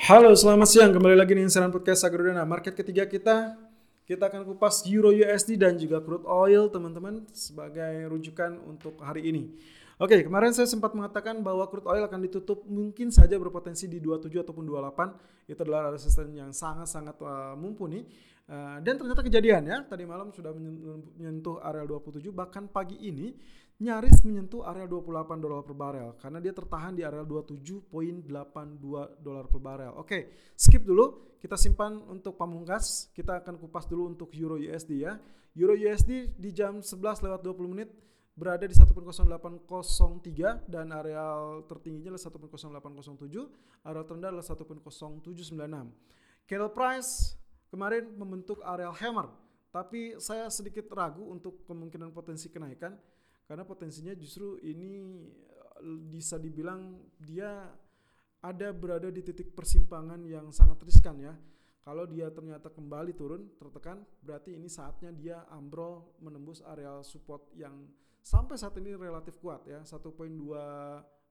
Halo, 0.00 0.32
selamat 0.32 0.68
siang. 0.72 0.88
Kembali 0.96 1.12
lagi 1.12 1.36
di 1.36 1.44
Insiran 1.44 1.68
Podcast 1.68 2.00
Agrodana. 2.08 2.48
Market 2.48 2.72
ketiga 2.72 3.04
kita, 3.04 3.60
kita 4.08 4.32
akan 4.32 4.48
kupas 4.48 4.88
Euro 4.88 5.12
USD 5.12 5.60
dan 5.60 5.76
juga 5.76 6.00
crude 6.00 6.24
oil, 6.24 6.72
teman-teman, 6.72 7.28
sebagai 7.36 8.08
rujukan 8.08 8.56
untuk 8.64 8.96
hari 9.04 9.28
ini. 9.28 9.52
Oke, 10.00 10.24
kemarin 10.24 10.56
saya 10.56 10.64
sempat 10.64 10.96
mengatakan 10.96 11.44
bahwa 11.44 11.68
crude 11.68 11.84
oil 11.84 12.08
akan 12.08 12.24
ditutup 12.24 12.64
mungkin 12.64 13.12
saja 13.12 13.36
berpotensi 13.36 13.84
di 13.84 14.00
27 14.00 14.32
ataupun 14.40 14.64
28. 14.64 15.52
Itu 15.52 15.60
adalah 15.60 15.92
resisten 15.92 16.32
yang 16.32 16.56
sangat-sangat 16.56 17.20
uh, 17.20 17.52
mumpuni. 17.60 18.08
Uh, 18.48 18.80
dan 18.80 18.96
ternyata 18.96 19.20
kejadian 19.20 19.62
ya, 19.68 19.84
tadi 19.84 20.08
malam 20.08 20.32
sudah 20.32 20.56
menyentuh 20.56 21.60
area 21.60 21.84
27, 21.84 22.32
bahkan 22.32 22.64
pagi 22.64 22.96
ini 22.96 23.36
nyaris 23.82 24.22
menyentuh 24.22 24.62
area 24.62 24.86
28 24.86 25.42
dolar 25.42 25.66
per 25.66 25.74
barel 25.74 26.14
karena 26.22 26.38
dia 26.38 26.54
tertahan 26.54 26.94
di 26.94 27.02
area 27.02 27.26
27.82 27.26 28.22
dolar 29.18 29.50
per 29.50 29.58
barel. 29.58 29.92
Oke, 29.98 30.30
skip 30.54 30.86
dulu, 30.86 31.34
kita 31.42 31.58
simpan 31.58 31.98
untuk 32.06 32.38
pamungkas. 32.38 33.10
Kita 33.10 33.42
akan 33.42 33.58
kupas 33.58 33.90
dulu 33.90 34.14
untuk 34.14 34.30
Euro 34.38 34.54
USD 34.54 35.02
ya. 35.02 35.18
Euro 35.58 35.74
USD 35.74 36.38
di 36.38 36.54
jam 36.54 36.78
11 36.78 37.26
lewat 37.26 37.42
20 37.42 37.74
menit 37.74 37.90
berada 38.32 38.64
di 38.64 38.72
1.0803 38.72 40.64
dan 40.64 40.88
areal 40.88 41.68
tertingginya 41.68 42.16
adalah 42.16 42.80
1.0807, 42.80 43.84
areal 43.84 44.04
terendah 44.08 44.28
adalah 44.32 44.46
1.0796. 44.46 46.48
Cattle 46.48 46.72
price 46.72 47.36
kemarin 47.68 48.08
membentuk 48.16 48.64
areal 48.64 48.96
hammer, 48.96 49.28
tapi 49.68 50.16
saya 50.16 50.48
sedikit 50.48 50.88
ragu 50.96 51.28
untuk 51.28 51.60
kemungkinan 51.68 52.08
potensi 52.16 52.48
kenaikan 52.48 52.96
karena 53.46 53.66
potensinya 53.66 54.14
justru 54.14 54.58
ini 54.62 55.18
eh, 55.82 55.98
bisa 56.08 56.38
dibilang 56.38 56.98
dia 57.18 57.66
ada 58.42 58.74
berada 58.74 59.06
di 59.06 59.22
titik 59.22 59.54
persimpangan 59.54 60.26
yang 60.26 60.50
sangat 60.50 60.82
riskan 60.82 61.18
ya. 61.22 61.34
Kalau 61.82 62.06
dia 62.06 62.30
ternyata 62.30 62.70
kembali 62.70 63.10
turun 63.14 63.58
tertekan, 63.58 64.06
berarti 64.22 64.54
ini 64.54 64.70
saatnya 64.70 65.10
dia 65.10 65.42
ambrol 65.50 66.14
menembus 66.22 66.62
area 66.62 67.02
support 67.02 67.50
yang 67.58 67.90
sampai 68.22 68.54
saat 68.54 68.78
ini 68.78 68.94
relatif 68.94 69.34
kuat 69.42 69.66
ya, 69.66 69.82
1.2 69.82 70.14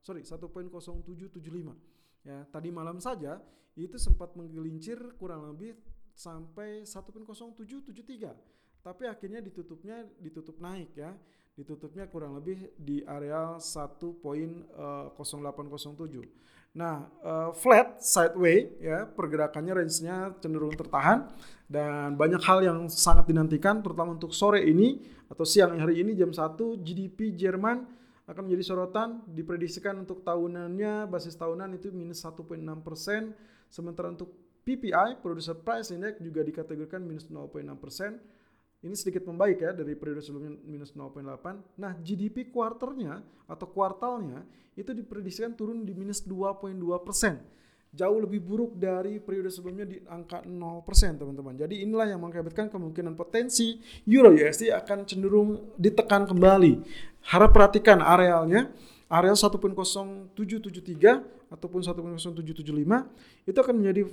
sorry 0.04 0.20
1.0775 0.24 2.28
ya. 2.28 2.44
Tadi 2.52 2.68
malam 2.68 3.00
saja 3.00 3.40
itu 3.76 3.96
sempat 3.96 4.36
menggelincir 4.36 5.00
kurang 5.16 5.56
lebih 5.56 5.72
sampai 6.12 6.84
1.0773 6.84 8.82
tapi 8.82 9.06
akhirnya 9.06 9.40
ditutupnya 9.40 10.04
ditutup 10.20 10.60
naik 10.60 10.92
ya 10.92 11.16
ditutupnya 11.52 12.08
kurang 12.08 12.40
lebih 12.40 12.72
di 12.80 13.04
area 13.04 13.60
1.0807. 13.60 14.72
Eh, 14.72 16.28
nah, 16.72 17.04
uh, 17.20 17.52
flat 17.52 18.00
sideway 18.00 18.72
ya 18.80 19.04
pergerakannya 19.04 19.76
range-nya 19.76 20.32
cenderung 20.40 20.72
tertahan 20.72 21.28
dan 21.68 22.16
banyak 22.16 22.40
hal 22.40 22.64
yang 22.64 22.78
sangat 22.88 23.28
dinantikan 23.28 23.84
terutama 23.84 24.16
untuk 24.16 24.32
sore 24.32 24.64
ini 24.64 25.04
atau 25.28 25.44
siang 25.44 25.76
hari 25.76 26.00
ini 26.00 26.16
jam 26.16 26.32
1 26.32 26.56
GDP 26.80 27.36
Jerman 27.36 27.84
akan 28.24 28.42
menjadi 28.48 28.64
sorotan 28.72 29.20
diprediksikan 29.28 30.00
untuk 30.00 30.24
tahunannya 30.24 31.10
basis 31.12 31.36
tahunan 31.36 31.76
itu 31.76 31.92
minus 31.92 32.24
1.6 32.24 32.48
persen 32.80 33.36
sementara 33.68 34.08
untuk 34.08 34.32
PPI 34.62 35.20
Producer 35.20 35.58
Price 35.58 35.92
Index 35.92 36.22
juga 36.22 36.40
dikategorikan 36.40 37.02
minus 37.04 37.28
0.6 37.28 37.66
persen 37.76 38.22
ini 38.82 38.98
sedikit 38.98 39.22
membaik 39.30 39.62
ya 39.62 39.70
dari 39.70 39.94
periode 39.94 40.26
sebelumnya 40.26 40.58
minus 40.66 40.90
0,8. 40.90 41.78
Nah 41.78 41.94
GDP 42.02 42.50
kuarternya 42.50 43.22
atau 43.46 43.66
kuartalnya 43.70 44.42
itu 44.74 44.90
diprediksikan 44.90 45.54
turun 45.54 45.86
di 45.86 45.94
minus 45.94 46.26
2,2 46.26 46.74
persen. 47.06 47.38
Jauh 47.92 48.24
lebih 48.24 48.40
buruk 48.40 48.72
dari 48.80 49.20
periode 49.20 49.52
sebelumnya 49.52 49.84
di 49.84 50.00
angka 50.08 50.40
0 50.42 50.82
persen 50.82 51.14
teman-teman. 51.14 51.54
Jadi 51.54 51.84
inilah 51.84 52.10
yang 52.10 52.24
mengakibatkan 52.24 52.72
kemungkinan 52.72 53.14
potensi 53.14 53.78
Euro 54.08 54.32
USD 54.32 54.72
akan 54.72 55.04
cenderung 55.06 55.76
ditekan 55.78 56.26
kembali. 56.26 56.82
Harap 57.30 57.54
perhatikan 57.54 58.02
arealnya. 58.02 58.72
Areal 59.12 59.36
1.0773 59.36 61.52
ataupun 61.52 61.84
1.0775 61.84 63.44
itu 63.44 63.58
akan 63.60 63.74
menjadi 63.76 64.08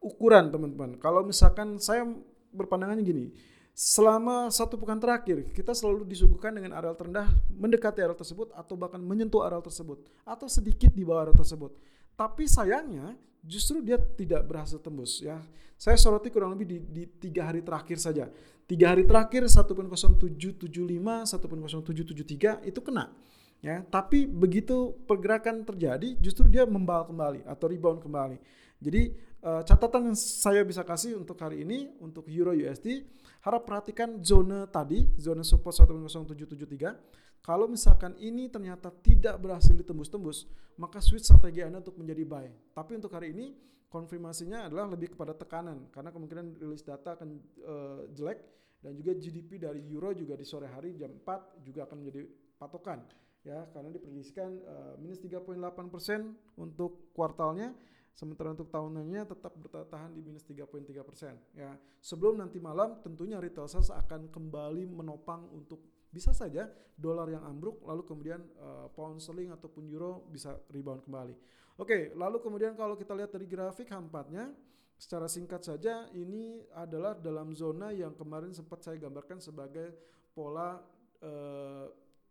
ukuran 0.00 0.48
teman-teman. 0.48 0.96
Kalau 0.96 1.20
misalkan 1.20 1.76
saya 1.76 2.08
berpandangannya 2.56 3.04
gini, 3.04 3.28
selama 3.76 4.48
satu 4.48 4.80
pekan 4.80 4.96
terakhir 4.96 5.52
kita 5.52 5.76
selalu 5.76 6.08
disuguhkan 6.08 6.56
dengan 6.56 6.80
areal 6.80 6.96
terendah 6.96 7.28
mendekati 7.52 8.00
areal 8.00 8.16
tersebut 8.16 8.48
atau 8.56 8.72
bahkan 8.72 8.96
menyentuh 8.96 9.44
areal 9.44 9.60
tersebut 9.60 10.00
atau 10.24 10.48
sedikit 10.48 10.88
di 10.96 11.04
bawah 11.04 11.28
areal 11.28 11.36
tersebut. 11.36 11.76
Tapi 12.16 12.48
sayangnya 12.48 13.12
justru 13.44 13.84
dia 13.84 14.00
tidak 14.00 14.48
berhasil 14.48 14.80
tembus 14.80 15.20
ya. 15.20 15.44
Saya 15.76 16.00
soroti 16.00 16.32
kurang 16.32 16.56
lebih 16.56 16.64
di, 16.64 16.78
di 16.80 17.04
tiga 17.20 17.52
hari 17.52 17.60
terakhir 17.60 18.00
saja. 18.00 18.32
Tiga 18.64 18.96
hari 18.96 19.04
terakhir 19.04 19.44
1.0775, 19.44 20.56
1.0773 20.56 22.64
itu 22.64 22.80
kena 22.80 23.12
ya. 23.60 23.84
Tapi 23.84 24.24
begitu 24.24 24.96
pergerakan 25.04 25.68
terjadi 25.68 26.16
justru 26.16 26.48
dia 26.48 26.64
membal 26.64 27.04
kembali 27.04 27.44
atau 27.44 27.68
rebound 27.68 28.00
kembali. 28.00 28.40
Jadi 28.80 29.12
uh, 29.44 29.60
catatan 29.68 30.12
yang 30.12 30.16
saya 30.16 30.64
bisa 30.64 30.80
kasih 30.80 31.20
untuk 31.20 31.36
hari 31.36 31.60
ini 31.60 31.92
untuk 32.00 32.24
Euro 32.32 32.56
USD 32.56 33.04
harap 33.46 33.62
perhatikan 33.62 34.18
zona 34.26 34.66
tadi, 34.66 35.06
zona 35.14 35.46
support 35.46 35.70
10773. 35.78 37.38
Kalau 37.46 37.70
misalkan 37.70 38.18
ini 38.18 38.50
ternyata 38.50 38.90
tidak 38.90 39.38
berhasil 39.38 39.70
ditembus-tembus, 39.70 40.50
maka 40.74 40.98
switch 40.98 41.30
strategi 41.30 41.62
Anda 41.62 41.78
untuk 41.78 41.94
menjadi 41.94 42.26
buy. 42.26 42.50
Tapi 42.74 42.98
untuk 42.98 43.14
hari 43.14 43.30
ini 43.30 43.54
konfirmasinya 43.86 44.66
adalah 44.66 44.90
lebih 44.90 45.14
kepada 45.14 45.30
tekanan 45.30 45.86
karena 45.94 46.10
kemungkinan 46.10 46.58
rilis 46.58 46.82
data 46.82 47.14
akan 47.14 47.28
uh, 47.62 48.02
jelek 48.10 48.42
dan 48.82 48.92
juga 48.98 49.14
GDP 49.14 49.62
dari 49.62 49.80
euro 49.94 50.10
juga 50.10 50.34
di 50.34 50.42
sore 50.42 50.66
hari 50.66 50.98
jam 50.98 51.14
4 51.22 51.62
juga 51.62 51.86
akan 51.86 51.96
menjadi 52.02 52.26
patokan 52.58 53.06
ya 53.46 53.62
karena 53.70 53.94
diprediksikan 53.94 54.50
uh, 54.66 54.94
minus 54.98 55.22
3.8 55.22 55.54
persen 55.86 56.34
untuk 56.58 57.14
kuartalnya 57.14 57.72
Sementara 58.16 58.56
untuk 58.56 58.72
tahunannya 58.72 59.28
tetap 59.28 59.52
bertahan 59.60 60.08
di 60.16 60.24
minus 60.24 60.40
3.3 60.48 60.88
persen. 61.04 61.36
Ya, 61.52 61.76
sebelum 62.00 62.40
nanti 62.40 62.56
malam 62.56 62.96
tentunya 63.04 63.36
retail 63.36 63.68
sales 63.68 63.92
akan 63.92 64.32
kembali 64.32 64.88
menopang 64.88 65.44
untuk 65.52 65.84
bisa 66.08 66.32
saja 66.32 66.64
dolar 66.96 67.28
yang 67.28 67.44
ambruk 67.44 67.84
lalu 67.84 68.08
kemudian 68.08 68.40
uh, 68.56 68.88
pound 68.96 69.20
sterling 69.20 69.52
ataupun 69.52 69.84
euro 69.92 70.24
bisa 70.32 70.56
rebound 70.72 71.04
kembali. 71.04 71.36
Oke, 71.76 72.16
lalu 72.16 72.40
kemudian 72.40 72.72
kalau 72.72 72.96
kita 72.96 73.12
lihat 73.12 73.36
dari 73.36 73.44
grafik 73.44 73.92
hampatnya 73.92 74.48
secara 74.96 75.28
singkat 75.28 75.60
saja 75.60 76.08
ini 76.16 76.64
adalah 76.72 77.12
dalam 77.12 77.52
zona 77.52 77.92
yang 77.92 78.16
kemarin 78.16 78.56
sempat 78.56 78.80
saya 78.80 78.96
gambarkan 78.96 79.44
sebagai 79.44 79.92
pola 80.32 80.80
uh, 81.20 81.86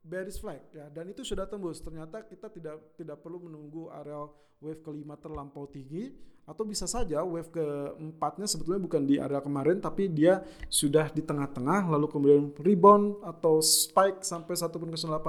bearish 0.05 0.37
flag 0.37 0.61
ya 0.69 0.85
dan 0.93 1.09
itu 1.09 1.25
sudah 1.25 1.49
tembus 1.49 1.81
ternyata 1.81 2.21
kita 2.21 2.47
tidak 2.53 2.77
tidak 2.93 3.17
perlu 3.25 3.49
menunggu 3.49 3.89
area 3.89 4.29
wave 4.61 4.81
kelima 4.85 5.17
terlampau 5.17 5.65
tinggi 5.65 6.13
atau 6.45 6.61
bisa 6.61 6.85
saja 6.85 7.25
wave 7.25 7.49
keempatnya 7.49 8.45
sebetulnya 8.45 8.77
bukan 8.77 9.01
di 9.01 9.17
area 9.17 9.41
kemarin 9.41 9.81
tapi 9.81 10.05
dia 10.05 10.45
sudah 10.69 11.09
di 11.09 11.25
tengah-tengah 11.25 11.89
lalu 11.89 12.05
kemudian 12.05 12.53
rebound 12.61 13.17
atau 13.25 13.57
spike 13.65 14.21
sampai 14.21 14.53
1.0880 14.53 15.25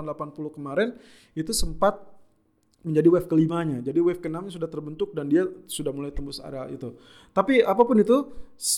kemarin 0.52 0.92
itu 1.32 1.56
sempat 1.56 2.16
menjadi 2.86 3.08
wave 3.10 3.26
kelimanya. 3.26 3.82
Jadi 3.82 3.98
wave 3.98 4.22
keenamnya 4.22 4.54
sudah 4.54 4.70
terbentuk 4.70 5.10
dan 5.10 5.26
dia 5.26 5.42
sudah 5.66 5.90
mulai 5.90 6.14
tembus 6.14 6.38
area 6.38 6.70
itu. 6.70 6.94
Tapi 7.34 7.58
apa 7.66 7.82
pun 7.82 7.98
itu, 7.98 8.30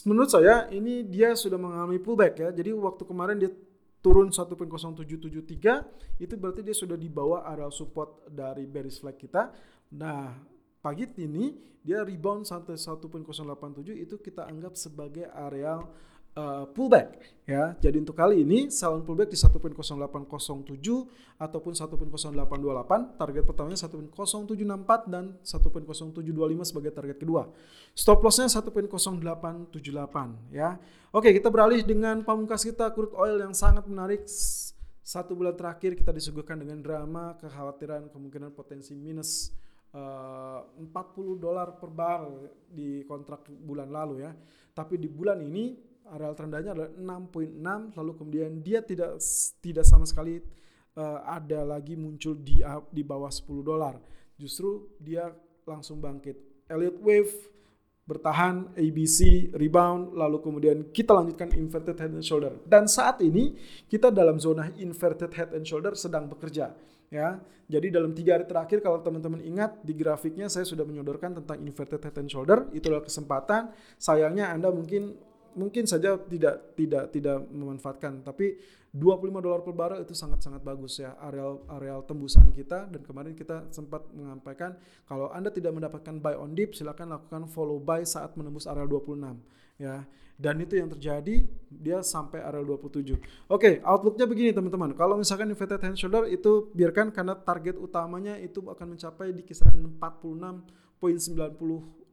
menurut 0.09 0.33
saya 0.33 0.65
ini 0.73 1.05
dia 1.05 1.37
sudah 1.37 1.61
mengalami 1.61 2.01
pullback 2.01 2.41
ya. 2.41 2.49
Jadi 2.49 2.73
waktu 2.73 3.05
kemarin 3.05 3.37
dia 3.37 3.53
turun 3.99 4.31
1.0773 4.31 6.23
itu 6.23 6.35
berarti 6.39 6.61
dia 6.63 6.77
sudah 6.77 6.95
di 6.95 7.11
bawah 7.11 7.43
area 7.47 7.71
support 7.71 8.27
dari 8.31 8.65
bearish 8.65 9.03
flag 9.03 9.19
kita. 9.19 9.51
Nah, 9.99 10.39
pagi 10.79 11.11
ini 11.19 11.59
dia 11.83 12.05
rebound 12.05 12.45
sampai 12.45 12.77
1.087 12.77 13.97
itu 13.97 14.21
kita 14.21 14.47
anggap 14.47 14.77
sebagai 14.77 15.27
area 15.33 15.81
uh, 16.39 16.65
pullback 16.71 17.19
ya. 17.45 17.75
Jadi 17.83 17.99
untuk 17.99 18.15
kali 18.15 18.47
ini 18.47 18.71
sell 18.71 19.03
pullback 19.03 19.35
di 19.35 19.39
1.0807 19.39 19.75
ataupun 21.39 21.73
1.0828. 21.75 23.19
Target 23.19 23.43
pertamanya 23.43 23.79
1.0764 23.79 25.11
dan 25.11 25.35
1.0725 25.43 26.71
sebagai 26.71 26.93
target 26.95 27.19
kedua. 27.19 27.51
Stop 27.93 28.23
lossnya 28.23 28.47
1.0878 28.47 30.55
ya. 30.55 30.79
Oke, 31.11 31.35
kita 31.35 31.51
beralih 31.51 31.83
dengan 31.83 32.23
pamungkas 32.23 32.63
kita 32.63 32.95
crude 32.95 33.17
oil 33.19 33.43
yang 33.43 33.57
sangat 33.57 33.91
menarik. 33.91 34.23
Satu 35.09 35.33
bulan 35.33 35.57
terakhir 35.57 35.97
kita 35.97 36.13
disuguhkan 36.13 36.61
dengan 36.61 36.85
drama 36.85 37.33
kekhawatiran 37.41 38.13
kemungkinan 38.13 38.53
potensi 38.53 38.93
minus 38.93 39.57
uh, 39.97 40.61
eh, 40.77 40.85
40 40.85 41.41
dolar 41.41 41.81
per 41.81 41.89
bar 41.89 42.29
di 42.69 43.01
kontrak 43.09 43.49
bulan 43.49 43.89
lalu 43.89 44.29
ya. 44.29 44.37
Tapi 44.77 45.01
di 45.01 45.09
bulan 45.09 45.41
ini 45.41 45.89
areal 46.13 46.35
terendahnya 46.35 46.71
adalah 46.75 46.91
6.6 46.95 47.99
lalu 47.99 48.13
kemudian 48.17 48.51
dia 48.65 48.81
tidak 48.81 49.21
tidak 49.61 49.85
sama 49.85 50.09
sekali 50.09 50.41
uh, 50.99 51.19
ada 51.25 51.63
lagi 51.63 51.95
muncul 51.95 52.35
di 52.35 52.61
di 52.91 53.03
bawah 53.07 53.31
10 53.31 53.63
dolar. 53.63 53.95
Justru 54.35 54.99
dia 54.99 55.31
langsung 55.63 56.03
bangkit. 56.03 56.67
Elliott 56.69 56.99
wave 57.01 57.33
bertahan, 58.09 58.73
ABC 58.73 59.53
rebound, 59.53 60.17
lalu 60.17 60.41
kemudian 60.41 60.89
kita 60.97 61.13
lanjutkan 61.13 61.53
inverted 61.53 62.01
head 62.01 62.13
and 62.17 62.25
shoulder. 62.25 62.57
Dan 62.65 62.89
saat 62.89 63.21
ini 63.21 63.53
kita 63.85 64.09
dalam 64.09 64.41
zona 64.41 64.73
inverted 64.81 65.29
head 65.37 65.53
and 65.53 65.69
shoulder 65.69 65.93
sedang 65.93 66.25
bekerja. 66.25 66.73
Ya, 67.09 67.41
jadi 67.69 67.93
dalam 67.93 68.13
tiga 68.17 68.37
hari 68.37 68.49
terakhir 68.49 68.85
kalau 68.85 69.01
teman-teman 69.01 69.41
ingat 69.45 69.81
di 69.81 69.93
grafiknya 69.97 70.49
saya 70.49 70.65
sudah 70.65 70.85
menyodorkan 70.89 71.41
tentang 71.41 71.61
inverted 71.61 72.01
head 72.01 72.17
and 72.17 72.29
shoulder. 72.33 72.65
Itu 72.73 72.89
adalah 72.89 73.05
kesempatan. 73.05 73.73
Sayangnya 74.01 74.53
Anda 74.53 74.73
mungkin 74.73 75.17
mungkin 75.59 75.85
saja 75.85 76.15
tidak 76.17 76.79
tidak 76.79 77.11
tidak 77.11 77.39
memanfaatkan. 77.51 78.23
Tapi 78.23 78.55
25 78.97 79.45
dolar 79.45 79.61
per 79.61 79.75
barrel 79.77 80.01
itu 80.01 80.17
sangat-sangat 80.17 80.65
bagus 80.65 80.97
ya 80.97 81.13
areal 81.21 81.61
areal 81.69 82.01
tembusan 82.09 82.49
kita. 82.57 82.89
Dan 82.89 83.05
kemarin 83.05 83.37
kita 83.37 83.69
sempat 83.69 84.09
menyampaikan 84.17 84.77
kalau 85.05 85.29
Anda 85.29 85.53
tidak 85.53 85.77
mendapatkan 85.77 86.17
buy 86.17 86.41
on 86.41 86.57
dip 86.57 86.73
silakan 86.73 87.13
lakukan 87.13 87.45
follow 87.53 87.77
buy 87.77 88.01
saat 88.09 88.33
menembus 88.41 88.65
areal 88.65 88.89
26 88.89 89.21
ya. 89.77 90.09
Dan 90.39 90.63
itu 90.63 90.79
yang 90.79 90.87
terjadi 90.87 91.43
dia 91.67 91.99
sampai 92.01 92.39
areal 92.41 92.63
27 92.63 93.51
oke 93.51 93.71
outlooknya 93.85 94.25
begini 94.25 94.51
teman-teman. 94.57 94.97
Kalau 94.97 95.21
misalkan 95.21 95.53
inverted 95.53 95.85
hand 95.85 95.99
shoulder 95.99 96.25
itu 96.31 96.73
biarkan 96.73 97.13
karena 97.13 97.37
target 97.37 97.77
utamanya 97.77 98.41
itu 98.41 98.65
akan 98.65 98.97
mencapai 98.97 99.37
di 99.37 99.43
kisaran 99.45 99.85
46.90 100.01 101.05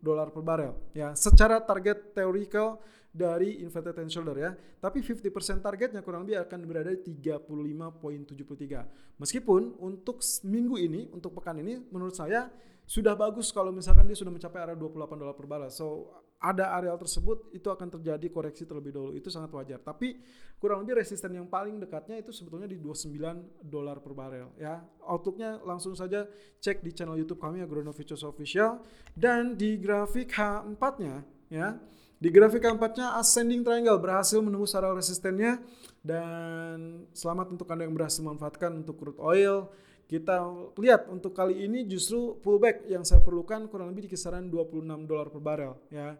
dolar 0.03 0.27
per 0.33 0.43
barrel 0.43 0.73
ya. 0.91 1.15
Secara 1.15 1.63
target 1.63 2.11
theoretical 2.11 2.81
dari 3.15 3.63
inverted 3.63 3.95
hand 3.95 4.11
shoulder 4.11 4.35
ya. 4.35 4.51
Tapi 4.83 4.99
50% 4.99 5.63
targetnya 5.63 6.03
kurang 6.03 6.27
lebih 6.27 6.43
akan 6.43 6.64
berada 6.65 6.91
di 6.91 7.21
35.73. 7.21 9.21
Meskipun 9.21 9.77
untuk 9.79 10.19
minggu 10.43 10.75
ini, 10.81 11.07
untuk 11.13 11.37
pekan 11.37 11.61
ini 11.61 11.77
menurut 11.89 12.17
saya 12.17 12.49
sudah 12.85 13.17
bagus 13.17 13.49
kalau 13.49 13.73
misalkan 13.73 14.05
dia 14.05 14.13
sudah 14.13 14.29
mencapai 14.29 14.61
area 14.61 14.77
28 14.77 15.17
dolar 15.17 15.33
per 15.33 15.49
barrel. 15.49 15.73
So 15.73 16.13
ada 16.37 16.77
areal 16.77 17.01
tersebut 17.01 17.49
itu 17.57 17.65
akan 17.73 17.97
terjadi 17.97 18.29
koreksi 18.29 18.69
terlebih 18.69 18.93
dahulu. 18.93 19.17
Itu 19.17 19.33
sangat 19.33 19.49
wajar. 19.49 19.81
Tapi 19.81 20.21
kurang 20.61 20.85
lebih 20.85 21.01
resisten 21.01 21.33
yang 21.33 21.49
paling 21.49 21.81
dekatnya 21.81 22.21
itu 22.21 22.29
sebetulnya 22.29 22.69
di 22.69 22.77
29 22.77 23.65
dolar 23.65 24.05
per 24.05 24.13
barrel 24.13 24.53
ya. 24.61 24.85
Outlooknya 25.09 25.65
langsung 25.65 25.97
saja 25.97 26.29
cek 26.61 26.85
di 26.85 26.93
channel 26.93 27.17
YouTube 27.17 27.41
kami 27.41 27.65
Agrono 27.65 27.89
Futures 27.89 28.21
Official 28.21 28.85
dan 29.17 29.57
di 29.57 29.81
grafik 29.81 30.29
H4-nya 30.29 31.34
ya 31.49 31.77
di 32.15 32.31
grafik 32.31 32.63
keempatnya 32.63 33.19
ascending 33.19 33.61
triangle 33.61 33.99
berhasil 33.99 34.39
menembus 34.39 34.71
area 34.73 34.95
resistennya 34.95 35.59
dan 35.99 37.05
selamat 37.11 37.53
untuk 37.53 37.67
Anda 37.67 37.83
yang 37.85 37.93
berhasil 37.97 38.23
memanfaatkan 38.23 38.71
untuk 38.85 38.95
crude 38.95 39.19
oil. 39.19 39.67
Kita 40.05 40.37
lihat 40.77 41.09
untuk 41.09 41.33
kali 41.33 41.65
ini 41.65 41.81
justru 41.89 42.37
pullback 42.39 42.85
yang 42.85 43.01
saya 43.01 43.25
perlukan 43.25 43.65
kurang 43.67 43.89
lebih 43.89 44.05
di 44.05 44.13
kisaran 44.13 44.47
26 44.53 45.09
dolar 45.09 45.27
per 45.33 45.41
barel 45.41 45.73
ya. 45.89 46.13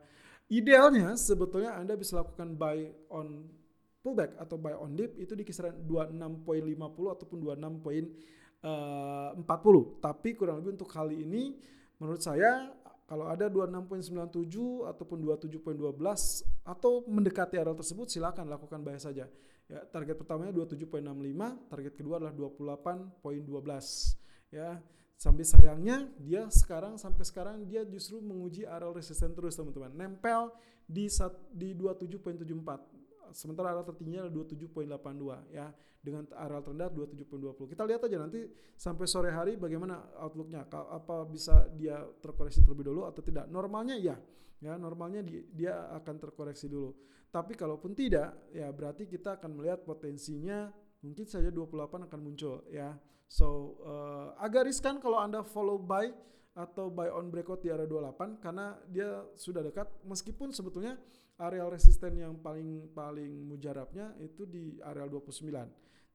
Idealnya 0.49 1.13
sebetulnya 1.17 1.77
Anda 1.77 1.93
bisa 1.93 2.17
lakukan 2.21 2.57
buy 2.57 2.85
on 3.13 3.45
pullback 4.01 4.37
atau 4.41 4.57
buy 4.57 4.73
on 4.77 4.97
dip 4.97 5.17
itu 5.21 5.37
di 5.37 5.41
kisaran 5.41 5.85
26.50 5.85 7.13
ataupun 7.13 7.37
26.40. 8.61 10.01
Tapi 10.01 10.29
kurang 10.33 10.65
lebih 10.65 10.81
untuk 10.81 10.89
kali 10.89 11.21
ini 11.21 11.53
menurut 12.01 12.21
saya 12.25 12.73
kalau 13.05 13.29
ada 13.29 13.45
26.97 13.45 14.89
ataupun 14.89 15.17
27.12 15.21 15.61
atau 16.65 17.05
mendekati 17.05 17.61
area 17.61 17.77
tersebut 17.77 18.09
silakan 18.09 18.49
lakukan 18.49 18.81
buy 18.81 18.97
saja. 18.97 19.29
Ya, 19.65 19.81
target 19.89 20.21
pertamanya 20.21 20.53
27.65, 20.53 21.69
target 21.69 21.93
kedua 21.97 22.21
adalah 22.21 22.33
28.12. 22.33 24.53
Ya, 24.53 24.77
sampai 25.17 25.45
sayangnya 25.45 26.09
dia 26.21 26.49
sekarang 26.49 26.97
sampai 27.01 27.25
sekarang 27.25 27.65
dia 27.65 27.85
justru 27.85 28.21
menguji 28.21 28.65
area 28.65 28.89
resisten 28.93 29.33
terus 29.33 29.57
teman-teman. 29.57 29.93
Nempel 29.93 30.53
di 30.85 31.09
di 31.53 31.73
27.74 31.73 32.94
sementara 33.31 33.73
areal 33.73 33.87
tertingginya 33.87 34.27
adalah 34.27 34.45
27.82 34.45 35.55
ya. 35.55 35.67
Dengan 36.05 36.29
areal 36.37 36.61
terendah 36.61 36.89
27.20 36.93 37.71
kita 37.73 37.81
lihat 37.81 38.01
aja 38.05 38.17
nanti 38.21 38.45
sampai 38.77 39.05
sore 39.09 39.33
hari 39.33 39.57
bagaimana 39.57 40.13
outlooknya. 40.21 40.69
Apa 40.69 41.25
bisa 41.25 41.65
dia 41.73 41.97
terkoreksi 42.21 42.61
terlebih 42.61 42.93
dulu 42.93 43.09
atau 43.09 43.25
tidak. 43.25 43.49
Normalnya 43.49 43.97
ya 43.97 44.17
ya. 44.61 44.77
Normalnya 44.77 45.25
dia 45.49 45.89
akan 45.97 46.15
terkoreksi 46.21 46.69
dulu. 46.69 46.93
Tapi 47.33 47.57
kalaupun 47.57 47.97
tidak 47.97 48.53
ya 48.53 48.69
berarti 48.69 49.09
kita 49.09 49.41
akan 49.41 49.57
melihat 49.57 49.81
potensinya 49.81 50.69
mungkin 51.01 51.25
saja 51.25 51.49
28 51.49 52.05
akan 52.05 52.19
muncul 52.21 52.61
ya. 52.69 52.93
So 53.25 53.81
uh, 53.81 54.37
agak 54.37 54.69
riskan 54.69 55.01
kalau 55.01 55.17
anda 55.17 55.41
follow 55.41 55.81
buy 55.81 56.13
atau 56.55 56.87
buy 56.87 57.11
on 57.11 57.27
breakout 57.27 57.59
di 57.59 57.67
area 57.67 57.83
28 57.83 58.39
karena 58.39 58.79
dia 58.87 59.27
sudah 59.35 59.59
dekat 59.59 59.91
meskipun 60.07 60.55
sebetulnya 60.55 60.95
areal 61.35 61.67
resisten 61.67 62.15
yang 62.15 62.39
paling 62.39 62.95
paling 62.95 63.43
mujarabnya 63.43 64.15
itu 64.23 64.47
di 64.47 64.79
areal 64.79 65.11
29. 65.11 65.51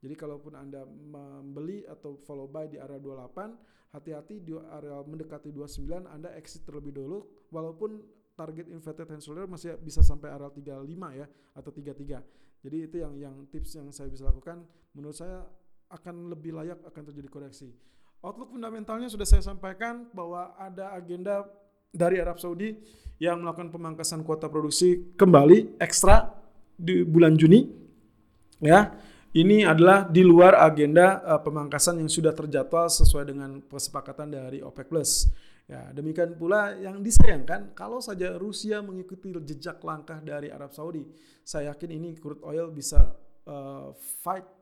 Jadi 0.01 0.15
kalaupun 0.17 0.57
Anda 0.57 0.89
membeli 0.89 1.85
atau 1.85 2.17
follow 2.25 2.49
buy 2.49 2.73
di 2.73 2.81
area 2.81 2.97
28, 2.97 3.93
hati-hati 3.93 4.41
di 4.41 4.57
areal 4.57 5.05
mendekati 5.05 5.53
29 5.53 6.09
Anda 6.09 6.33
exit 6.41 6.65
terlebih 6.65 6.97
dulu 6.97 7.29
walaupun 7.53 8.01
target 8.33 8.73
inverted 8.73 9.13
hand 9.13 9.21
shoulder 9.21 9.45
masih 9.45 9.77
bisa 9.77 10.01
sampai 10.01 10.33
areal 10.33 10.49
35 10.57 10.89
ya 11.21 11.27
atau 11.53 11.69
33. 11.69 12.65
Jadi 12.65 12.77
itu 12.81 12.97
yang 12.97 13.13
yang 13.21 13.37
tips 13.53 13.77
yang 13.77 13.93
saya 13.93 14.09
bisa 14.09 14.25
lakukan 14.25 14.65
menurut 14.97 15.17
saya 15.17 15.45
akan 15.93 16.33
lebih 16.33 16.57
layak 16.57 16.81
akan 16.89 17.03
terjadi 17.13 17.29
koreksi. 17.29 17.69
Outlook 18.21 18.53
fundamentalnya 18.53 19.09
sudah 19.09 19.25
saya 19.25 19.41
sampaikan 19.41 20.05
bahwa 20.13 20.53
ada 20.61 20.93
agenda 20.93 21.41
dari 21.89 22.21
Arab 22.21 22.37
Saudi 22.37 22.77
yang 23.17 23.41
melakukan 23.41 23.73
pemangkasan 23.73 24.21
kuota 24.29 24.53
produksi 24.53 25.17
kembali 25.17 25.81
ekstra 25.81 26.29
di 26.77 27.01
bulan 27.01 27.33
Juni. 27.41 27.65
Ya, 28.61 28.93
ini 29.33 29.65
adalah 29.65 30.05
di 30.05 30.21
luar 30.21 30.53
agenda 30.61 31.25
uh, 31.25 31.41
pemangkasan 31.41 31.97
yang 31.97 32.13
sudah 32.13 32.37
terjadwal 32.37 32.93
sesuai 32.93 33.25
dengan 33.25 33.65
kesepakatan 33.65 34.37
dari 34.37 34.61
OPEC 34.61 34.87
Plus. 34.93 35.33
Ya, 35.65 35.89
demikian 35.97 36.37
pula 36.37 36.77
yang 36.77 37.01
disayangkan 37.01 37.73
kalau 37.73 38.05
saja 38.05 38.37
Rusia 38.37 38.85
mengikuti 38.85 39.33
jejak 39.33 39.81
langkah 39.81 40.21
dari 40.21 40.53
Arab 40.53 40.77
Saudi, 40.77 41.09
saya 41.41 41.73
yakin 41.73 41.89
ini 41.97 42.21
crude 42.21 42.45
oil 42.45 42.69
bisa 42.69 43.17
uh, 43.49 43.97
fight 44.21 44.60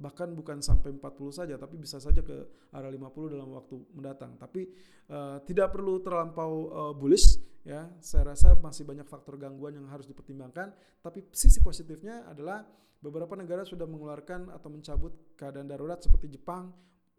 bahkan 0.00 0.32
bukan 0.34 0.58
sampai 0.64 0.94
40 0.96 1.02
saja 1.30 1.54
tapi 1.60 1.78
bisa 1.78 2.02
saja 2.02 2.24
ke 2.24 2.34
arah 2.74 2.90
50 2.90 3.34
dalam 3.34 3.48
waktu 3.52 3.76
mendatang. 3.92 4.36
Tapi 4.40 4.68
uh, 5.10 5.38
tidak 5.44 5.74
perlu 5.74 6.00
terlampau 6.00 6.52
uh, 6.70 6.92
bullish 6.96 7.38
ya. 7.62 7.90
Saya 7.98 8.34
rasa 8.34 8.54
masih 8.58 8.86
banyak 8.86 9.06
faktor 9.06 9.38
gangguan 9.38 9.76
yang 9.76 9.86
harus 9.88 10.06
dipertimbangkan. 10.06 10.74
Tapi 11.02 11.28
sisi 11.30 11.62
positifnya 11.62 12.26
adalah 12.26 12.66
beberapa 13.02 13.34
negara 13.34 13.66
sudah 13.66 13.84
mengeluarkan 13.84 14.54
atau 14.54 14.68
mencabut 14.70 15.34
keadaan 15.34 15.66
darurat 15.66 15.98
seperti 15.98 16.38
Jepang 16.38 16.70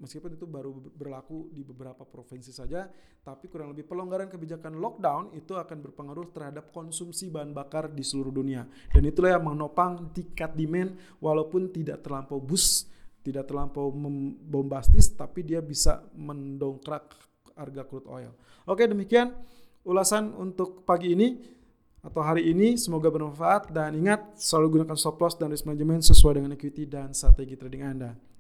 meskipun 0.03 0.35
itu 0.35 0.43
baru 0.43 0.75
berlaku 0.75 1.47
di 1.55 1.63
beberapa 1.63 2.03
provinsi 2.03 2.51
saja, 2.51 2.91
tapi 3.23 3.47
kurang 3.47 3.71
lebih 3.71 3.87
pelonggaran 3.87 4.27
kebijakan 4.27 4.75
lockdown 4.75 5.31
itu 5.31 5.55
akan 5.55 5.79
berpengaruh 5.79 6.35
terhadap 6.35 6.75
konsumsi 6.75 7.31
bahan 7.31 7.55
bakar 7.55 7.87
di 7.87 8.03
seluruh 8.03 8.35
dunia. 8.35 8.67
Dan 8.91 9.07
itulah 9.07 9.39
yang 9.39 9.47
menopang 9.47 10.11
tingkat 10.11 10.51
demand 10.59 10.99
walaupun 11.23 11.71
tidak 11.71 12.03
terlampau 12.03 12.43
bus, 12.43 12.91
tidak 13.23 13.47
terlampau 13.47 13.87
bombastis, 14.43 15.15
tapi 15.15 15.47
dia 15.47 15.63
bisa 15.63 16.03
mendongkrak 16.19 17.15
harga 17.55 17.81
crude 17.87 18.11
oil. 18.11 18.35
Oke, 18.67 18.83
demikian 18.83 19.31
ulasan 19.87 20.35
untuk 20.35 20.83
pagi 20.83 21.15
ini 21.15 21.39
atau 22.03 22.19
hari 22.19 22.51
ini 22.51 22.75
semoga 22.75 23.07
bermanfaat 23.07 23.71
dan 23.71 23.95
ingat 23.95 24.35
selalu 24.35 24.83
gunakan 24.83 24.99
stop 24.99 25.15
loss 25.23 25.39
dan 25.39 25.55
risk 25.55 25.63
management 25.63 26.03
sesuai 26.03 26.43
dengan 26.43 26.51
equity 26.51 26.83
dan 26.83 27.15
strategi 27.15 27.55
trading 27.55 27.83
Anda. 27.87 28.32